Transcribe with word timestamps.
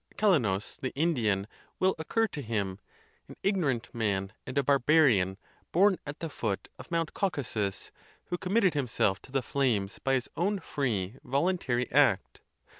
Calanus 0.17 0.77
the 0.77 0.91
Indian 0.95 1.45
will 1.77 1.93
occur 1.99 2.25
to 2.25 2.41
him, 2.41 2.79
an 3.27 3.35
ignorant 3.43 3.93
man 3.93 4.33
and 4.47 4.57
a 4.57 4.63
barbarian, 4.63 5.37
born 5.71 5.99
at 6.07 6.21
the 6.21 6.27
foot 6.27 6.69
of 6.79 6.89
Mount 6.89 7.13
Caucasus, 7.13 7.91
who 8.25 8.37
committed 8.39 8.73
himself 8.73 9.21
to 9.21 9.31
the 9.31 9.43
flames 9.43 9.99
by 9.99 10.15
his 10.15 10.27
own 10.35 10.57
~ 10.59 10.59
free, 10.73 11.17
voluntary 11.23 11.87
act. 11.91 12.41